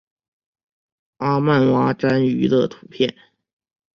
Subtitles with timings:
[1.17, 3.15] 阿曼蛙蟾鱼的图片